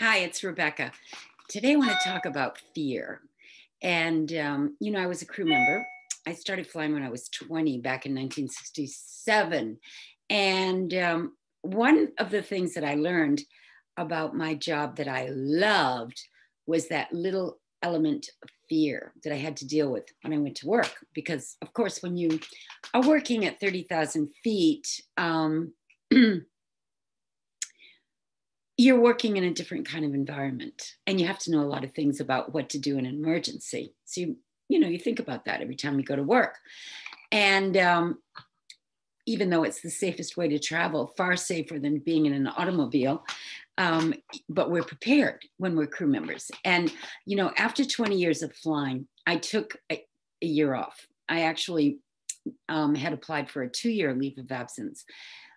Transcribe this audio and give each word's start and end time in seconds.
Hi, 0.00 0.18
it's 0.18 0.42
Rebecca. 0.42 0.90
Today 1.48 1.74
I 1.74 1.76
want 1.76 1.92
to 1.92 2.08
talk 2.08 2.26
about 2.26 2.58
fear. 2.74 3.20
And, 3.80 4.32
um, 4.32 4.76
you 4.80 4.90
know, 4.90 4.98
I 4.98 5.06
was 5.06 5.22
a 5.22 5.26
crew 5.26 5.44
member. 5.44 5.86
I 6.26 6.32
started 6.32 6.66
flying 6.66 6.92
when 6.92 7.04
I 7.04 7.10
was 7.10 7.28
20 7.28 7.78
back 7.78 8.04
in 8.04 8.12
1967. 8.12 9.78
And 10.30 10.94
um, 10.94 11.36
one 11.62 12.08
of 12.18 12.30
the 12.30 12.42
things 12.42 12.74
that 12.74 12.82
I 12.82 12.94
learned 12.94 13.42
about 13.96 14.34
my 14.34 14.56
job 14.56 14.96
that 14.96 15.06
I 15.06 15.28
loved 15.30 16.20
was 16.66 16.88
that 16.88 17.12
little 17.12 17.60
element 17.80 18.28
of 18.42 18.48
fear 18.68 19.12
that 19.22 19.32
I 19.32 19.36
had 19.36 19.56
to 19.58 19.66
deal 19.66 19.92
with 19.92 20.06
when 20.22 20.32
I 20.32 20.38
went 20.38 20.56
to 20.56 20.66
work. 20.66 20.92
Because, 21.14 21.56
of 21.62 21.72
course, 21.72 22.02
when 22.02 22.16
you 22.16 22.40
are 22.94 23.06
working 23.06 23.44
at 23.44 23.60
30,000 23.60 24.28
feet, 24.42 24.88
um, 25.16 25.72
you're 28.76 29.00
working 29.00 29.36
in 29.36 29.44
a 29.44 29.52
different 29.52 29.88
kind 29.88 30.04
of 30.04 30.14
environment 30.14 30.94
and 31.06 31.20
you 31.20 31.26
have 31.26 31.38
to 31.38 31.50
know 31.50 31.60
a 31.60 31.68
lot 31.68 31.84
of 31.84 31.92
things 31.92 32.20
about 32.20 32.52
what 32.52 32.68
to 32.70 32.78
do 32.78 32.98
in 32.98 33.06
an 33.06 33.14
emergency. 33.14 33.94
So 34.04 34.20
you 34.20 34.36
you 34.68 34.80
know 34.80 34.88
you 34.88 34.98
think 34.98 35.18
about 35.18 35.44
that 35.44 35.60
every 35.60 35.76
time 35.76 35.98
you 35.98 36.04
go 36.04 36.16
to 36.16 36.22
work. 36.22 36.56
And 37.30 37.76
um, 37.76 38.18
even 39.26 39.50
though 39.50 39.64
it's 39.64 39.80
the 39.80 39.90
safest 39.90 40.36
way 40.36 40.48
to 40.48 40.58
travel 40.58 41.12
far 41.16 41.36
safer 41.36 41.78
than 41.78 41.98
being 41.98 42.26
in 42.26 42.32
an 42.32 42.48
automobile 42.48 43.24
um, 43.76 44.14
but 44.48 44.70
we're 44.70 44.84
prepared 44.84 45.42
when 45.56 45.74
we're 45.74 45.86
crew 45.86 46.06
members. 46.06 46.50
And 46.64 46.92
you 47.26 47.36
know 47.36 47.52
after 47.56 47.84
20 47.84 48.16
years 48.16 48.42
of 48.42 48.54
flying 48.54 49.06
i 49.26 49.36
took 49.36 49.76
a, 49.90 50.04
a 50.42 50.46
year 50.46 50.74
off. 50.74 51.06
I 51.28 51.42
actually 51.42 51.98
um, 52.68 52.94
had 52.94 53.14
applied 53.14 53.50
for 53.50 53.62
a 53.62 53.70
two-year 53.70 54.14
leave 54.14 54.38
of 54.38 54.52
absence 54.52 55.04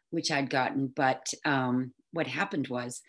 which 0.09 0.31
i'd 0.31 0.49
gotten 0.49 0.88
but 0.88 1.34
um, 1.45 1.93
what 2.11 2.27
happened 2.27 2.67
was 2.67 3.02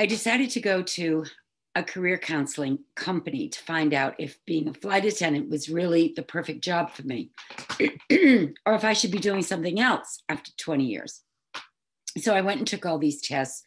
I 0.00 0.06
decided 0.06 0.48
to 0.50 0.60
go 0.60 0.82
to 0.82 1.26
a 1.74 1.82
career 1.82 2.16
counseling 2.16 2.78
company 2.96 3.48
to 3.48 3.60
find 3.60 3.92
out 3.92 4.14
if 4.18 4.38
being 4.46 4.66
a 4.66 4.72
flight 4.72 5.04
attendant 5.04 5.50
was 5.50 5.68
really 5.68 6.14
the 6.16 6.22
perfect 6.22 6.64
job 6.64 6.90
for 6.90 7.02
me 7.02 7.30
or 7.80 8.74
if 8.74 8.82
I 8.82 8.94
should 8.94 9.10
be 9.10 9.18
doing 9.18 9.42
something 9.42 9.78
else 9.78 10.22
after 10.28 10.50
20 10.58 10.84
years. 10.84 11.20
So 12.18 12.34
I 12.34 12.40
went 12.40 12.58
and 12.58 12.66
took 12.66 12.86
all 12.86 12.98
these 12.98 13.20
tests, 13.20 13.62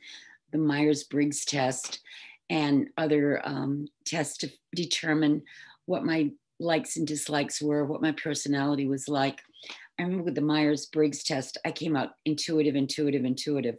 the 0.52 0.58
Myers 0.58 1.03
Briggs 1.03 1.45
test 1.45 2.02
and 2.50 2.89
other 2.97 3.39
um, 3.47 3.88
tests 4.03 4.38
to 4.39 4.52
determine 4.75 5.44
what 5.86 6.03
my 6.03 6.31
likes 6.59 6.97
and 6.97 7.08
dislikes 7.08 7.61
were, 7.61 7.86
what 7.86 8.02
my 8.02 8.11
personality 8.11 8.88
was 8.88 9.08
like. 9.08 9.39
I 9.99 10.03
remember 10.03 10.23
with 10.23 10.36
the 10.36 10.41
Myers 10.41 10.88
Briggs 10.88 11.23
test, 11.23 11.58
I 11.66 11.72
came 11.72 11.95
out 11.95 12.11
intuitive, 12.25 12.75
intuitive, 12.75 13.25
intuitive. 13.25 13.75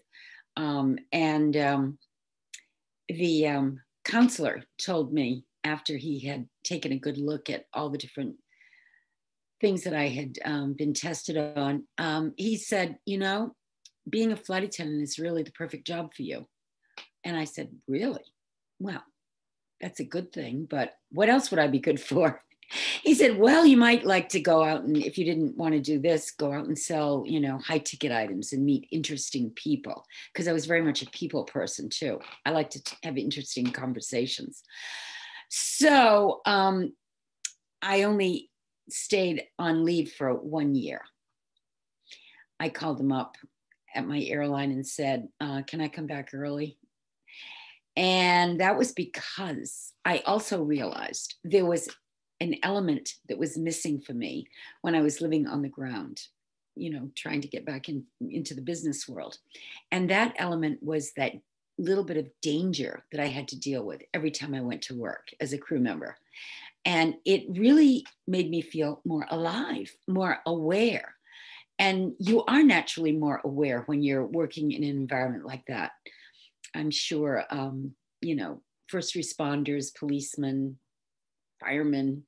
Um, 0.57 0.99
and 1.13 1.57
um, 1.57 1.99
the 3.09 3.49
um, 3.49 3.81
counselor 4.05 4.63
told 4.79 5.13
me 5.13 5.45
after 5.65 5.97
he 5.97 6.21
had 6.21 6.47
taken 6.63 6.93
a 6.93 6.99
good 6.99 7.19
look 7.19 7.51
at 7.51 7.65
all 7.73 7.91
the 7.91 7.99
different 7.99 8.37
things 9.61 9.83
that 9.85 9.95
I 9.95 10.09
had 10.09 10.39
um, 10.45 10.75
been 10.75 10.95
tested 10.95 11.37
on, 11.57 11.85
um, 11.99 12.33
he 12.37 12.57
said, 12.57 12.99
You 13.07 13.19
know, 13.19 13.55
being 14.09 14.31
a 14.31 14.37
flight 14.37 14.63
attendant 14.63 15.03
is 15.03 15.19
really 15.19 15.43
the 15.43 15.53
perfect 15.53 15.87
job 15.87 16.15
for 16.15 16.23
you. 16.23 16.47
And 17.25 17.37
I 17.37 17.45
said, 17.45 17.71
Really? 17.89 18.25
Well, 18.79 19.03
that's 19.81 20.01
a 20.01 20.05
good 20.05 20.33
thing, 20.33 20.67
but 20.69 20.93
what 21.11 21.29
else 21.29 21.51
would 21.51 21.61
I 21.61 21.67
be 21.67 21.81
good 21.81 22.01
for? 22.01 22.41
He 23.03 23.15
said, 23.15 23.39
Well, 23.39 23.67
you 23.67 23.77
might 23.77 24.05
like 24.05 24.29
to 24.31 24.41
go 24.41 24.63
out 24.63 24.83
and 24.83 24.97
if 24.97 25.19
you 25.19 25.25
didn't 25.25 25.57
want 25.57 25.75
to 25.75 25.81
do 25.81 25.99
this, 25.99 26.31
go 26.31 26.53
out 26.53 26.67
and 26.67 26.79
sell, 26.79 27.25
you 27.27 27.41
know, 27.41 27.59
high 27.59 27.79
ticket 27.79 28.13
items 28.13 28.53
and 28.53 28.65
meet 28.65 28.89
interesting 28.91 29.51
people. 29.51 30.05
Because 30.33 30.49
I 30.49 30.53
was 30.53 30.67
very 30.67 30.83
much 30.83 31.03
a 31.03 31.11
people 31.11 31.45
person 31.45 31.89
too. 31.89 32.21
I 32.45 32.51
like 32.51 32.71
to 32.71 32.83
t- 32.83 32.97
have 33.03 33.17
interesting 33.17 33.67
conversations. 33.67 34.63
So 35.49 36.41
um, 36.47 36.93
I 37.83 38.03
only 38.03 38.51
stayed 38.89 39.45
on 39.59 39.85
leave 39.85 40.13
for 40.13 40.35
one 40.35 40.75
year. 40.75 41.03
I 42.59 42.69
called 42.69 42.99
them 42.99 43.13
up 43.13 43.37
at 43.95 44.07
my 44.07 44.21
airline 44.21 44.73
and 44.73 44.87
said, 44.87 45.29
uh, 45.41 45.63
Can 45.67 45.81
I 45.81 45.89
come 45.89 46.07
back 46.07 46.31
early? 46.33 46.79
And 47.97 48.61
that 48.61 48.77
was 48.77 48.93
because 48.93 49.93
I 50.05 50.19
also 50.27 50.63
realized 50.63 51.37
there 51.45 51.65
was 51.65 51.89
an 52.45 52.57
element 52.63 53.15
that 53.29 53.39
was 53.39 53.57
missing 53.57 54.01
for 54.01 54.13
me 54.13 54.47
when 54.83 54.95
I 54.95 55.01
was 55.01 55.21
living 55.21 55.47
on 55.47 55.63
the 55.63 55.69
ground, 55.69 56.21
you 56.77 56.91
know, 56.91 57.11
trying 57.17 57.41
to 57.41 57.49
get 57.49 57.65
back 57.65 57.89
in, 57.89 58.05
into 58.21 58.55
the 58.55 58.61
business 58.61 59.09
world. 59.09 59.39
And 59.91 60.11
that 60.11 60.35
element 60.39 60.83
was 60.83 61.13
that 61.17 61.33
little 61.79 62.05
bit 62.05 62.19
of 62.19 62.29
danger 62.43 63.05
that 63.11 63.21
I 63.21 63.27
had 63.27 63.49
to 63.49 63.59
deal 63.59 63.83
with 63.85 64.03
every 64.13 64.31
time 64.31 64.55
I 64.55 64.61
went 64.61 64.83
to 64.83 64.99
work 64.99 65.29
as 65.41 65.53
a 65.53 65.59
crew 65.59 65.81
member. 65.81 66.17
And 66.85 67.15
it 67.25 67.47
really 67.49 68.05
made 68.29 68.51
me 68.51 68.61
feel 68.61 69.01
more 69.07 69.27
alive, 69.31 69.91
more 70.07 70.39
aware. 70.47 71.15
And 71.79 72.13
you 72.19 72.45
are 72.45 72.63
naturally 72.63 73.13
more 73.13 73.41
aware 73.43 73.83
when 73.87 74.03
you're 74.03 74.27
working 74.27 74.73
in 74.73 74.85
an 74.85 74.91
environment 74.91 75.47
like 75.47 75.65
that. 75.69 75.93
I'm 76.75 76.91
sure, 76.91 77.45
um, 77.51 77.93
you 78.21 78.37
know, 78.37 78.61
first 78.89 79.15
responders, 79.15 79.95
policemen, 79.99 80.79
firemen, 81.59 82.25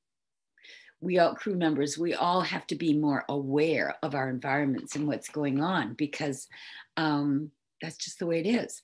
we 1.01 1.19
all 1.19 1.35
crew 1.35 1.55
members, 1.55 1.99
we 1.99 2.15
all 2.15 2.41
have 2.41 2.67
to 2.69 2.75
be 2.75 2.97
more 2.97 3.25
aware 3.29 3.97
of 4.03 4.15
our 4.15 4.29
environments 4.29 4.97
and 4.97 5.07
what's 5.07 5.29
going 5.29 5.61
on 5.61 5.95
because 5.95 6.49
um, 6.97 7.51
that's 7.83 7.97
just 7.97 8.19
the 8.19 8.27
way 8.27 8.41
it 8.41 8.47
is. 8.47 8.81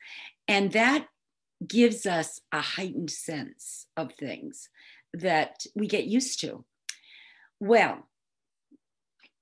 And 0.48 0.72
that 0.72 1.06
gives 1.66 2.06
us 2.06 2.40
a 2.52 2.60
heightened 2.60 3.10
sense 3.10 3.86
of 3.96 4.12
things 4.12 4.68
that 5.14 5.64
we 5.74 5.86
get 5.86 6.04
used 6.04 6.40
to. 6.40 6.64
Well, 7.60 8.08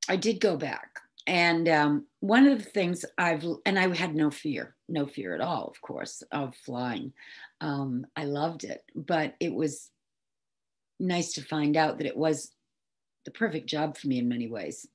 I 0.08 0.16
did 0.16 0.40
go 0.40 0.56
back. 0.56 1.00
And 1.26 1.68
um, 1.68 2.06
one 2.20 2.46
of 2.46 2.58
the 2.58 2.70
things 2.70 3.04
I've, 3.16 3.44
and 3.64 3.78
I 3.78 3.94
had 3.94 4.14
no 4.14 4.30
fear, 4.30 4.74
no 4.88 5.06
fear 5.06 5.34
at 5.34 5.40
all, 5.40 5.66
of 5.66 5.80
course, 5.80 6.22
of 6.32 6.54
flying. 6.64 7.12
Um, 7.60 8.06
I 8.16 8.24
loved 8.24 8.64
it, 8.64 8.82
but 8.94 9.34
it 9.38 9.54
was 9.54 9.90
nice 10.98 11.34
to 11.34 11.42
find 11.42 11.76
out 11.76 11.98
that 11.98 12.06
it 12.06 12.16
was 12.16 12.50
the 13.24 13.30
perfect 13.30 13.68
job 13.68 13.96
for 13.96 14.08
me 14.08 14.18
in 14.18 14.28
many 14.28 14.48
ways. 14.48 14.86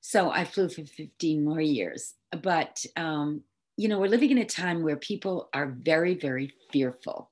So 0.00 0.30
I 0.30 0.44
flew 0.44 0.68
for 0.68 0.84
15 0.84 1.44
more 1.44 1.60
years. 1.60 2.14
But, 2.30 2.84
um, 2.96 3.42
you 3.76 3.88
know, 3.88 3.98
we're 3.98 4.08
living 4.08 4.30
in 4.30 4.38
a 4.38 4.44
time 4.44 4.82
where 4.82 4.96
people 4.96 5.48
are 5.52 5.76
very, 5.80 6.14
very 6.14 6.52
fearful. 6.72 7.30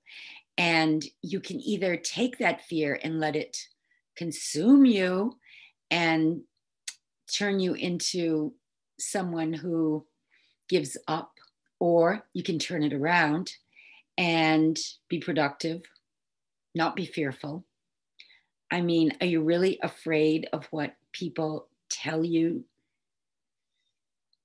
And 0.59 1.05
you 1.23 1.41
can 1.41 1.61
either 1.61 1.97
take 1.97 2.39
that 2.39 2.63
fear 2.63 2.99
and 3.03 3.21
let 3.21 3.37
it 3.37 3.57
consume 4.17 4.85
you 4.85 5.37
and 5.91 6.43
turn 7.33 7.61
you 7.61 7.75
into 7.75 8.55
someone 8.99 9.53
who 9.53 10.07
gives 10.69 10.97
up, 11.09 11.33
or 11.81 12.25
you 12.33 12.43
can 12.43 12.59
turn 12.59 12.83
it 12.83 12.93
around 12.93 13.53
and 14.17 14.79
be 15.09 15.19
productive, 15.19 15.83
not 16.75 16.97
be 16.97 17.07
fearful, 17.07 17.65
I 18.71 18.81
mean, 18.81 19.13
are 19.21 19.27
you 19.27 19.43
really 19.43 19.79
afraid 19.83 20.49
of 20.53 20.67
what 20.67 20.95
people 21.13 21.69
tell 21.89 22.25
you 22.25 22.65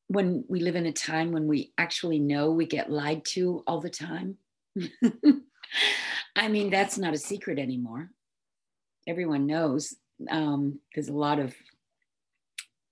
when 0.07 0.43
we 0.47 0.59
live 0.59 0.75
in 0.75 0.85
a 0.85 0.91
time 0.91 1.31
when 1.31 1.47
we 1.47 1.71
actually 1.77 2.19
know 2.19 2.51
we 2.51 2.65
get 2.65 2.91
lied 2.91 3.25
to 3.25 3.63
all 3.65 3.79
the 3.79 3.89
time? 3.89 4.37
I 6.35 6.47
mean, 6.47 6.69
that's 6.69 6.97
not 6.97 7.13
a 7.13 7.17
secret 7.17 7.59
anymore. 7.59 8.11
Everyone 9.07 9.45
knows 9.45 9.95
um, 10.29 10.79
there's 10.93 11.09
a 11.09 11.13
lot 11.13 11.39
of 11.39 11.55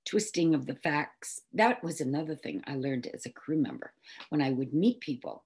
twisting 0.07 0.55
of 0.55 0.65
the 0.65 0.75
facts. 0.75 1.41
That 1.53 1.83
was 1.83 1.99
another 1.99 2.35
thing 2.35 2.63
I 2.65 2.75
learned 2.75 3.07
as 3.13 3.25
a 3.25 3.31
crew 3.31 3.57
member 3.57 3.93
when 4.29 4.41
I 4.41 4.51
would 4.51 4.73
meet 4.73 5.01
people 5.01 5.43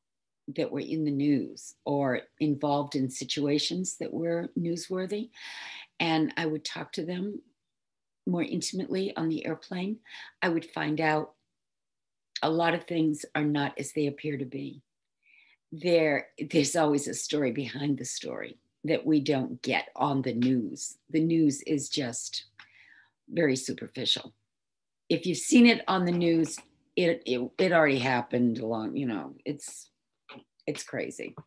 that 0.55 0.71
were 0.71 0.79
in 0.79 1.03
the 1.03 1.11
news 1.11 1.75
or 1.85 2.21
involved 2.39 2.95
in 2.95 3.09
situations 3.09 3.97
that 3.99 4.13
were 4.13 4.49
newsworthy. 4.57 5.29
And 5.99 6.33
I 6.37 6.45
would 6.45 6.65
talk 6.65 6.91
to 6.93 7.05
them 7.05 7.41
more 8.27 8.43
intimately 8.43 9.15
on 9.15 9.29
the 9.29 9.45
airplane. 9.45 9.99
I 10.41 10.49
would 10.49 10.65
find 10.65 11.01
out 11.01 11.33
a 12.41 12.49
lot 12.49 12.73
of 12.73 12.85
things 12.85 13.25
are 13.35 13.43
not 13.43 13.77
as 13.77 13.93
they 13.93 14.07
appear 14.07 14.37
to 14.37 14.45
be. 14.45 14.81
There, 15.71 16.27
there's 16.49 16.75
always 16.75 17.07
a 17.07 17.13
story 17.13 17.51
behind 17.51 17.97
the 17.97 18.05
story 18.05 18.57
that 18.83 19.05
we 19.05 19.19
don't 19.21 19.61
get 19.61 19.89
on 19.95 20.21
the 20.21 20.33
news. 20.33 20.97
The 21.09 21.21
news 21.21 21.61
is 21.61 21.87
just 21.87 22.45
very 23.29 23.55
superficial. 23.55 24.33
If 25.07 25.25
you've 25.25 25.37
seen 25.37 25.67
it 25.67 25.83
on 25.87 26.05
the 26.05 26.11
news, 26.11 26.57
it, 26.95 27.21
it, 27.25 27.51
it 27.57 27.71
already 27.71 27.99
happened 27.99 28.59
along, 28.59 28.95
you 28.97 29.05
know, 29.05 29.35
it's 29.45 29.90
it's 30.67 30.83
crazy. 30.83 31.35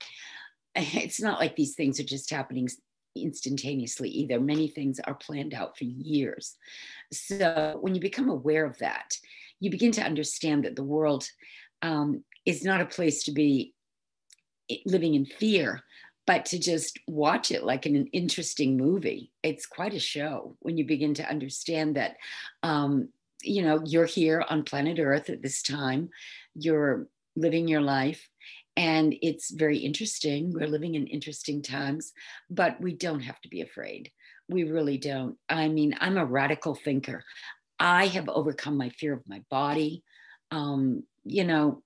It's 0.77 1.21
not 1.21 1.39
like 1.39 1.55
these 1.55 1.77
things 1.77 2.01
are 2.01 2.05
just 2.05 2.31
happening 2.31 2.69
instantaneously 3.15 4.09
either. 4.09 4.41
Many 4.41 4.67
things 4.67 4.99
are 4.99 5.15
planned 5.15 5.55
out 5.55 5.79
for 5.79 5.85
years. 5.85 6.57
So 7.13 7.79
when 7.81 7.95
you 7.95 8.01
become 8.01 8.29
aware 8.29 8.65
of 8.65 8.77
that, 8.79 9.17
you 9.61 9.71
begin 9.71 9.93
to 9.93 10.03
understand 10.03 10.65
that 10.65 10.75
the 10.75 10.83
world 10.83 11.29
um, 11.83 12.25
is 12.45 12.65
not 12.65 12.81
a 12.81 12.87
place 12.87 13.23
to 13.25 13.33
be 13.33 13.75
living 14.87 15.15
in 15.15 15.27
fear 15.27 15.83
but 16.27 16.47
to 16.47 16.59
just 16.59 16.99
watch 17.07 17.51
it 17.51 17.65
like 17.65 17.85
in 17.85 17.97
an 17.97 18.07
interesting 18.13 18.77
movie 18.77 19.31
it's 19.43 19.67
quite 19.67 19.93
a 19.93 19.99
show 19.99 20.57
when 20.61 20.79
you 20.79 20.87
begin 20.87 21.13
to 21.15 21.29
understand 21.29 21.97
that 21.97 22.17
um, 22.63 23.09
you 23.43 23.63
know 23.63 23.83
you're 23.85 24.07
here 24.07 24.43
on 24.49 24.63
planet 24.63 24.99
earth 24.99 25.29
at 25.29 25.43
this 25.43 25.63
time 25.63 26.09
you're 26.55 27.07
living 27.37 27.69
your 27.69 27.83
life 27.83 28.31
and 28.77 29.15
it's 29.23 29.51
very 29.51 29.79
interesting. 29.79 30.53
We're 30.53 30.67
living 30.67 30.95
in 30.95 31.07
interesting 31.07 31.63
times 31.63 32.13
but 32.51 32.81
we 32.81 32.95
don't 32.95 33.21
have 33.21 33.41
to 33.43 33.49
be 33.49 33.63
afraid. 33.63 34.11
We 34.49 34.65
really 34.65 34.99
don't. 34.99 35.37
I 35.49 35.69
mean 35.69 35.95
i'm 36.01 36.17
a 36.17 36.25
radical 36.25 36.75
thinker. 36.75 37.25
I 37.79 38.07
have 38.07 38.29
overcome 38.29 38.77
my 38.77 38.91
fear 38.91 39.13
of 39.13 39.23
my 39.27 39.43
body. 39.51 40.03
Um, 40.51 41.05
you 41.25 41.45
know 41.45 41.83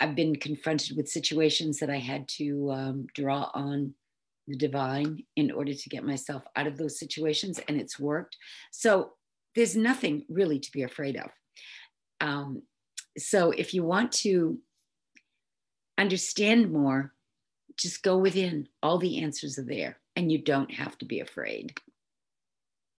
I've 0.00 0.14
been 0.14 0.36
confronted 0.36 0.96
with 0.96 1.08
situations 1.08 1.78
that 1.78 1.90
I 1.90 1.98
had 1.98 2.28
to 2.38 2.70
um, 2.72 3.06
draw 3.14 3.50
on 3.54 3.94
the 4.46 4.56
divine 4.56 5.24
in 5.36 5.50
order 5.50 5.74
to 5.74 5.88
get 5.88 6.04
myself 6.04 6.42
out 6.56 6.66
of 6.66 6.76
those 6.76 6.98
situations, 6.98 7.60
and 7.66 7.80
it's 7.80 7.98
worked. 7.98 8.36
So 8.70 9.12
there's 9.54 9.76
nothing 9.76 10.24
really 10.28 10.58
to 10.58 10.72
be 10.72 10.82
afraid 10.82 11.16
of. 11.16 11.30
Um, 12.20 12.62
so 13.16 13.52
if 13.52 13.72
you 13.74 13.84
want 13.84 14.12
to 14.12 14.58
understand 15.98 16.72
more, 16.72 17.12
just 17.76 18.02
go 18.02 18.16
within. 18.16 18.68
All 18.82 18.98
the 18.98 19.22
answers 19.22 19.58
are 19.58 19.64
there, 19.64 19.98
and 20.16 20.30
you 20.30 20.38
don't 20.38 20.72
have 20.72 20.96
to 20.98 21.04
be 21.04 21.20
afraid. 21.20 21.78